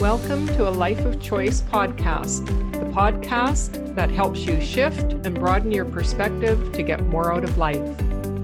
[0.00, 5.72] Welcome to a Life of Choice podcast, the podcast that helps you shift and broaden
[5.72, 7.80] your perspective to get more out of life.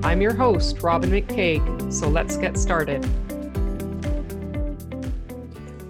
[0.02, 3.06] I'm your host, Robin McCaig, so let's get started.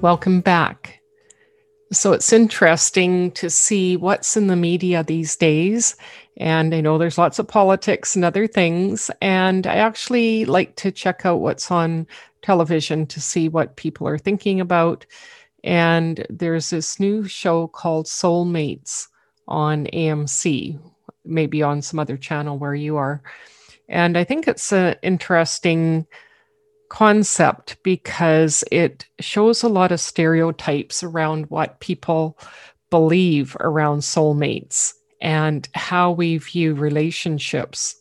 [0.02, 1.00] Welcome back.
[1.92, 5.94] So it's interesting to see what's in the media these days.
[6.38, 9.12] And I know there's lots of politics and other things.
[9.20, 12.08] And I actually like to check out what's on
[12.42, 15.06] television to see what people are thinking about
[15.64, 19.06] and there's this new show called Soulmates
[19.46, 20.78] on AMC,
[21.24, 23.22] maybe on some other channel where you are.
[23.88, 26.06] And I think it's an interesting
[26.88, 32.38] concept because it shows a lot of stereotypes around what people
[32.90, 37.96] believe around soulmates and how we view relationships.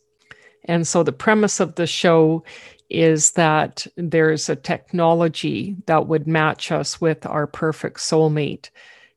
[0.66, 2.44] And so the premise of the show
[2.92, 8.68] is that there's a technology that would match us with our perfect soulmate.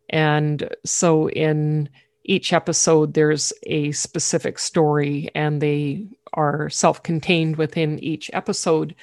[0.10, 1.90] And so in
[2.24, 8.96] each episode, there's a specific story, and they are self contained within each episode.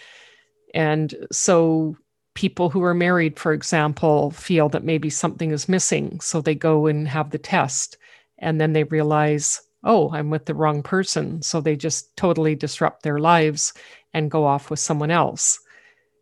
[0.75, 1.97] And so
[2.35, 6.19] people who are married, for example, feel that maybe something is missing.
[6.21, 7.99] So they go and have the test,
[8.39, 11.43] and then they realize, oh, I'm with the wrong person.
[11.43, 13.73] So they just totally disrupt their lives
[14.15, 15.59] and go off with someone else.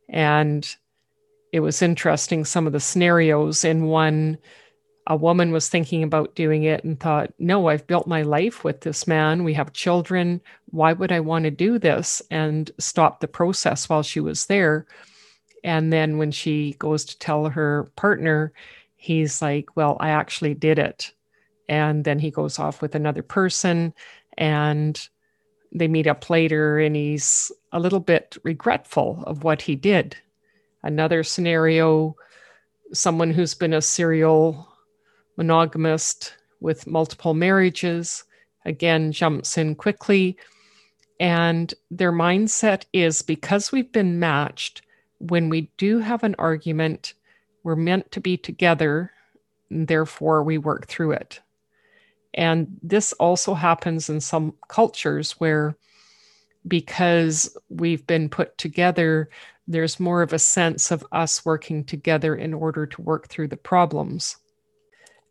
[0.08, 0.68] And
[1.52, 3.64] it was interesting, some of the scenarios.
[3.64, 4.38] In one,
[5.06, 8.80] a woman was thinking about doing it and thought, no, I've built my life with
[8.82, 9.44] this man.
[9.44, 10.40] We have children.
[10.66, 12.22] Why would I want to do this?
[12.30, 14.86] And stop the process while she was there.
[15.64, 18.52] And then when she goes to tell her partner,
[18.96, 21.12] he's like, well, I actually did it.
[21.70, 23.94] And then he goes off with another person.
[24.36, 25.08] And
[25.72, 30.16] they meet up later and he's a little bit regretful of what he did.
[30.82, 32.16] Another scenario
[32.92, 34.68] someone who's been a serial
[35.36, 38.24] monogamist with multiple marriages
[38.64, 40.36] again jumps in quickly.
[41.20, 44.82] And their mindset is because we've been matched,
[45.18, 47.14] when we do have an argument,
[47.62, 49.12] we're meant to be together,
[49.68, 51.40] and therefore we work through it.
[52.34, 55.76] And this also happens in some cultures where,
[56.66, 59.28] because we've been put together,
[59.66, 63.56] there's more of a sense of us working together in order to work through the
[63.56, 64.36] problems,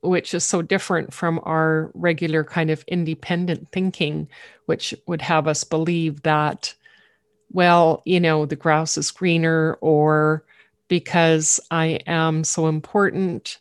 [0.01, 4.27] which is so different from our regular kind of independent thinking,
[4.65, 6.73] which would have us believe that,
[7.51, 10.43] well, you know, the grass is greener, or
[10.87, 13.57] because I am so important,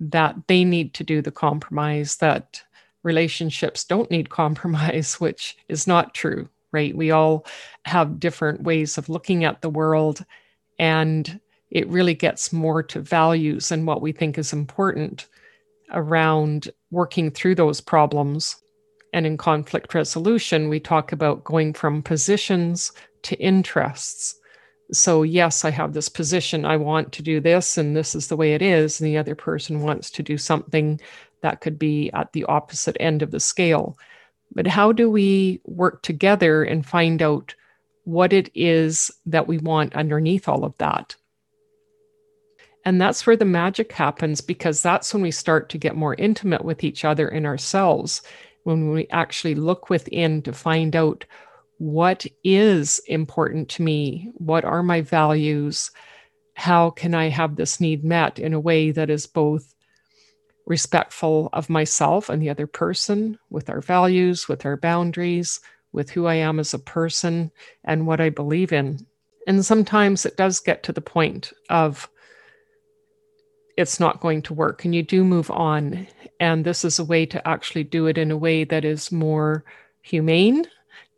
[0.00, 2.62] that they need to do the compromise, that
[3.02, 6.96] relationships don't need compromise, which is not true, right?
[6.96, 7.46] We all
[7.84, 10.24] have different ways of looking at the world,
[10.78, 11.40] and
[11.70, 15.28] it really gets more to values and what we think is important
[15.92, 18.56] around working through those problems.
[19.12, 24.39] And in conflict resolution, we talk about going from positions to interests
[24.92, 28.36] so yes i have this position i want to do this and this is the
[28.36, 31.00] way it is and the other person wants to do something
[31.42, 33.98] that could be at the opposite end of the scale.
[34.52, 37.54] But how do we work together and find out
[38.04, 41.14] what it is that we want underneath all of that?
[42.84, 46.64] And that's where the magic happens because that's when we start to get more intimate
[46.64, 48.22] with each other and ourselves
[48.64, 51.24] when we actually look within to find out
[51.80, 54.30] what is important to me?
[54.34, 55.90] What are my values?
[56.52, 59.74] How can I have this need met in a way that is both
[60.66, 65.58] respectful of myself and the other person, with our values, with our boundaries,
[65.92, 67.50] with who I am as a person,
[67.84, 69.06] and what I believe in?
[69.46, 72.10] And sometimes it does get to the point of
[73.78, 76.06] it's not going to work, and you do move on.
[76.40, 79.64] And this is a way to actually do it in a way that is more
[80.02, 80.66] humane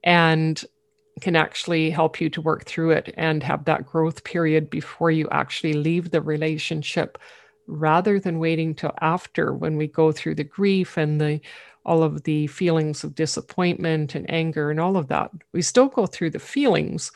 [0.04, 0.64] and
[1.20, 5.28] can actually help you to work through it and have that growth period before you
[5.30, 7.18] actually leave the relationship
[7.68, 11.40] rather than waiting till after when we go through the grief and the
[11.84, 15.32] all of the feelings of disappointment and anger and all of that.
[15.52, 17.12] We still go through the feelings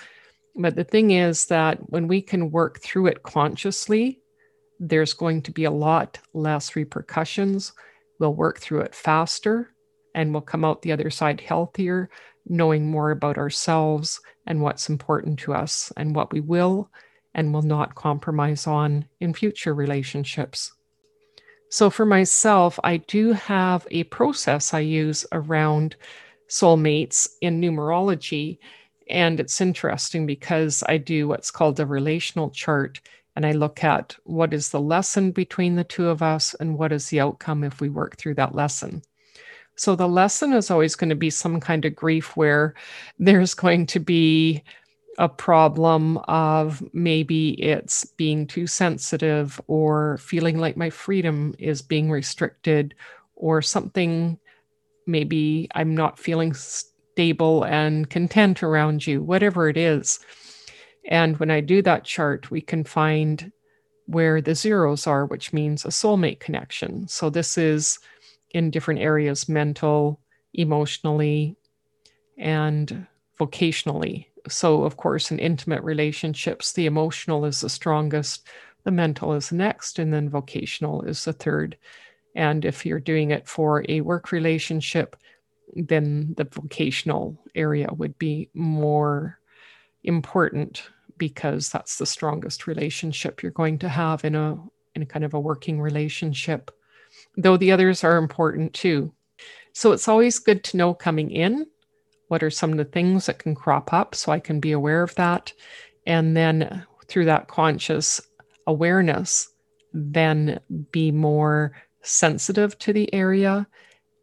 [0.59, 4.21] but the thing is that when we can work through it consciously
[4.81, 7.73] there's going to be a lot less repercussions.
[8.19, 9.73] We'll work through it faster
[10.15, 12.11] and we'll come out the other side healthier
[12.47, 16.91] knowing more about ourselves and what's important to us and what we will
[17.35, 20.73] and will not compromise on in future relationships.
[21.69, 25.97] So, for myself, I do have a process I use around
[26.49, 28.59] soulmates in numerology.
[29.11, 33.01] And it's interesting because I do what's called a relational chart.
[33.35, 36.91] and I look at what is the lesson between the two of us and what
[36.91, 39.03] is the outcome if we work through that lesson.
[39.77, 42.75] So the lesson is always going to be some kind of grief where
[43.19, 44.63] there's going to be
[45.19, 52.11] a problem of maybe it's being too sensitive or feeling like my freedom is being
[52.11, 52.95] restricted
[53.35, 54.39] or something
[55.07, 60.19] maybe I'm not feeling stable and content around you, whatever it is.
[61.09, 63.53] And when I do that chart, we can find
[64.07, 67.07] where the zeros are, which means a soulmate connection.
[67.09, 67.99] So this is
[68.57, 70.19] in different areas mental,
[70.55, 71.55] emotionally,
[72.39, 73.07] and
[73.39, 74.27] vocationally.
[74.49, 78.49] So, of course, in intimate relationships, the emotional is the strongest,
[78.85, 81.77] the mental is next, and then vocational is the third.
[82.35, 85.17] And if you're doing it for a work relationship,
[85.75, 89.39] then the vocational area would be more
[90.05, 90.85] important
[91.19, 94.57] because that's the strongest relationship you're going to have in a
[94.95, 96.71] in a kind of a working relationship
[97.37, 99.13] though the others are important too
[99.73, 101.67] so it's always good to know coming in
[102.29, 105.03] what are some of the things that can crop up so i can be aware
[105.03, 105.53] of that
[106.07, 108.21] and then through that conscious
[108.67, 109.49] awareness
[109.93, 113.67] then be more sensitive to the area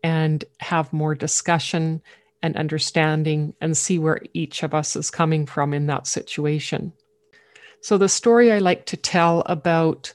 [0.03, 2.01] and have more discussion
[2.41, 6.91] and understanding and see where each of us is coming from in that situation.
[7.81, 10.13] So, the story I like to tell about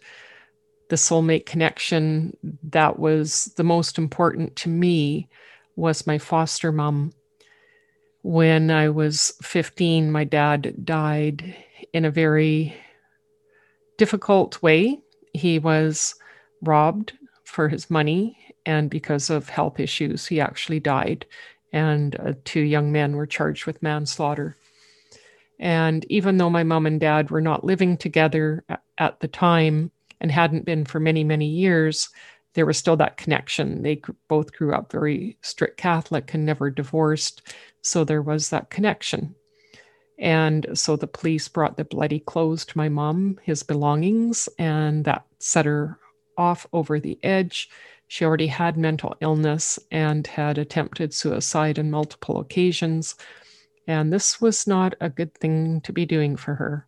[0.89, 5.29] the soulmate connection that was the most important to me
[5.77, 7.13] was my foster mom.
[8.23, 11.55] When I was 15, my dad died
[11.93, 12.75] in a very
[13.97, 14.99] difficult way.
[15.35, 16.15] He was
[16.63, 17.13] robbed
[17.45, 18.37] for his money,
[18.67, 21.27] and because of health issues, he actually died
[21.73, 24.57] and uh, two young men were charged with manslaughter.
[25.59, 28.65] And even though my mom and dad were not living together
[28.97, 29.91] at the time
[30.21, 32.09] and hadn't been for many, many years,
[32.55, 33.83] there was still that connection.
[33.83, 37.43] They both grew up very strict Catholic and never divorced.
[37.83, 39.35] So there was that connection.
[40.19, 45.25] And so the police brought the bloody clothes to my mom, his belongings, and that
[45.39, 45.99] set her
[46.37, 47.71] off over the edge.
[48.09, 53.15] She already had mental illness and had attempted suicide on multiple occasions.
[53.87, 56.87] And this was not a good thing to be doing for her.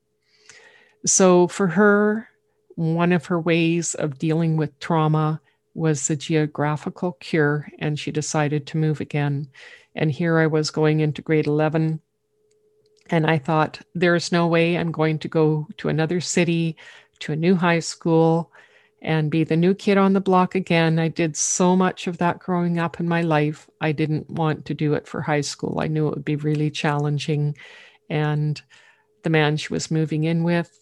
[1.06, 2.28] So, for her,
[2.76, 5.40] one of her ways of dealing with trauma
[5.74, 9.48] was the geographical cure, and she decided to move again.
[9.94, 12.00] And here I was going into grade 11,
[13.10, 16.76] and I thought, there's no way I'm going to go to another city,
[17.20, 18.50] to a new high school,
[19.02, 20.98] and be the new kid on the block again.
[20.98, 23.68] I did so much of that growing up in my life.
[23.80, 25.80] I didn't want to do it for high school.
[25.80, 27.56] I knew it would be really challenging.
[28.08, 28.60] And
[29.22, 30.79] the man she was moving in with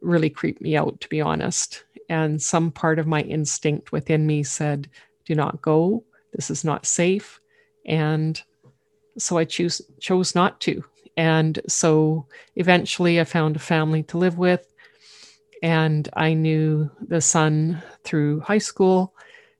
[0.00, 1.84] really creeped me out, to be honest.
[2.08, 4.88] And some part of my instinct within me said,
[5.24, 6.04] do not go.
[6.32, 7.40] This is not safe.
[7.86, 8.40] And
[9.18, 10.82] so I choose, chose not to.
[11.16, 14.72] And so eventually I found a family to live with
[15.62, 19.14] and I knew the son through high school,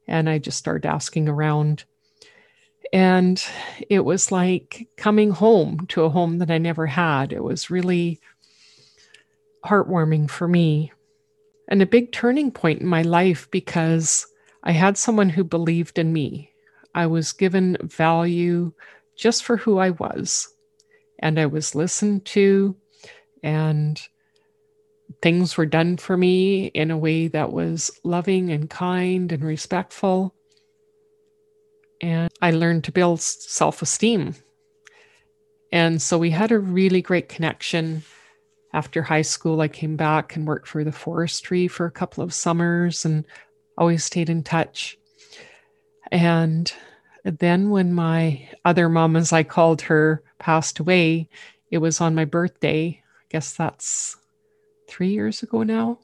[0.07, 1.85] and I just started asking around.
[2.93, 3.43] And
[3.91, 7.33] it was like coming home to a home that I never had.
[7.33, 8.21] It was really
[9.65, 10.93] heartwarming for me
[11.69, 14.27] and a big turning point in my life because
[14.65, 16.53] I had someone who believed in me.
[16.95, 18.73] I was given value
[19.17, 20.49] just for who I was,
[21.19, 22.75] and I was listened to,
[23.43, 24.01] and
[25.23, 30.35] things were done for me in a way that was loving and kind and respectful.
[32.01, 34.35] And I learned to build self esteem.
[35.71, 38.03] And so we had a really great connection.
[38.73, 42.35] After high school, I came back and worked for the forestry for a couple of
[42.35, 43.25] summers and
[43.79, 44.99] always stayed in touch.
[46.11, 46.73] And
[47.25, 51.29] then, when my other mom, as I called her, passed away,
[51.71, 53.03] it was on my birthday.
[53.03, 54.17] I guess that's
[54.89, 55.99] three years ago now.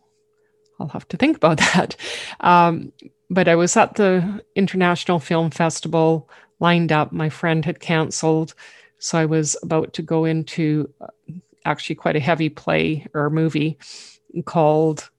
[0.78, 1.97] I'll have to think about that.
[2.40, 2.92] Um,
[3.30, 6.28] but I was at the International Film Festival,
[6.61, 7.12] lined up.
[7.12, 8.54] My friend had canceled.
[8.99, 10.92] So I was about to go into
[11.64, 13.78] actually quite a heavy play or movie
[14.44, 15.11] called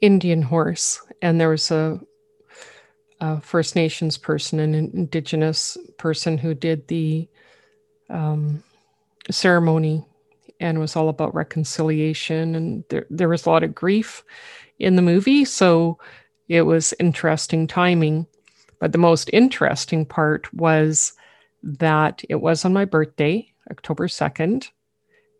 [0.00, 1.00] Indian Horse.
[1.22, 2.00] And there was a,
[3.20, 7.28] a First Nations person, an Indigenous person who did the
[8.10, 8.62] um,
[9.30, 10.04] ceremony
[10.60, 12.54] and was all about reconciliation.
[12.54, 14.24] And there, there was a lot of grief
[14.78, 15.44] in the movie.
[15.44, 15.98] So
[16.48, 18.26] it was interesting timing.
[18.80, 21.12] But the most interesting part was
[21.62, 24.68] that it was on my birthday, October 2nd.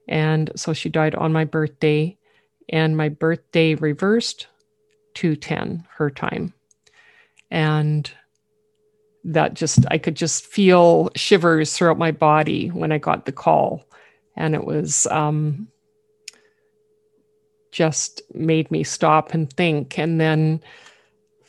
[0.09, 2.17] And so she died on my birthday.
[2.71, 4.47] and my birthday reversed
[5.15, 6.53] to 10 her time.
[7.51, 8.11] And
[9.25, 13.85] that just, I could just feel shivers throughout my body when I got the call.
[14.37, 15.69] And it was um,
[17.73, 19.99] just made me stop and think.
[19.99, 20.61] And then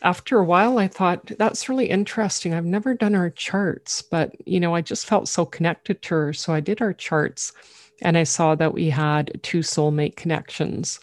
[0.02, 2.54] after a while, I thought, that's really interesting.
[2.54, 6.34] I've never done our charts, but, you know, I just felt so connected to her.
[6.34, 7.52] So I did our charts
[8.02, 11.00] and I saw that we had two soulmate connections.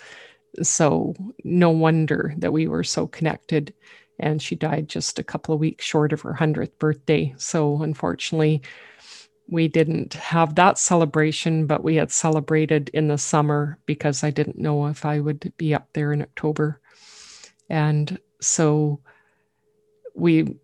[0.63, 3.75] So no wonder that we were so connected.
[4.19, 7.35] And she died just a couple of weeks short of her 100th birthday.
[7.37, 8.63] So unfortunately,
[9.49, 14.59] we didn't have that celebration, but we had celebrated in the summer because I didn't
[14.59, 16.81] know if I would be up there in October.
[17.69, 19.01] And so
[20.15, 20.59] we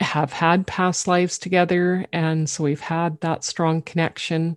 [0.00, 2.06] have had past lives together.
[2.12, 4.56] And so we've had that strong connection.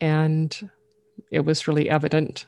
[0.00, 0.70] And
[1.30, 2.46] it was really evident.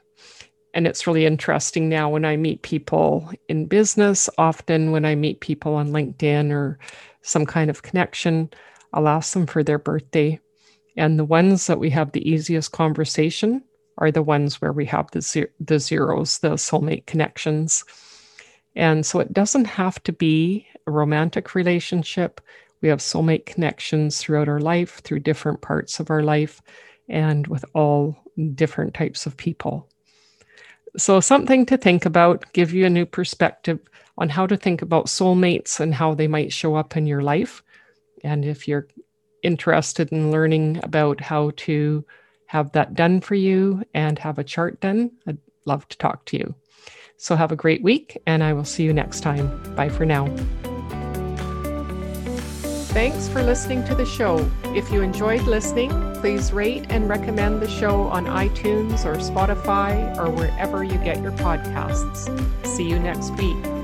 [0.72, 5.40] And it's really interesting now when I meet people in business, often when I meet
[5.40, 6.78] people on LinkedIn or
[7.22, 8.50] some kind of connection,
[8.92, 10.38] I'll ask them for their birthday.
[10.96, 13.62] And the ones that we have the easiest conversation
[13.98, 17.84] are the ones where we have the, ze- the zeros, the soulmate connections.
[18.76, 22.40] And so it doesn't have to be a romantic relationship.
[22.80, 26.62] We have soulmate connections throughout our life, through different parts of our life,
[27.10, 28.16] and with all
[28.54, 29.88] different types of people.
[30.96, 33.78] So, something to think about, give you a new perspective
[34.18, 37.62] on how to think about soulmates and how they might show up in your life.
[38.24, 38.88] And if you're
[39.42, 42.04] interested in learning about how to
[42.46, 46.36] have that done for you and have a chart done, I'd love to talk to
[46.36, 46.54] you.
[47.16, 49.74] So have a great week, and I will see you next time.
[49.74, 50.26] Bye for now.
[52.92, 54.50] Thanks for listening to the show.
[54.64, 60.30] If you enjoyed listening, please rate and recommend the show on iTunes or Spotify or
[60.30, 62.28] wherever you get your podcasts.
[62.66, 63.79] See you next week.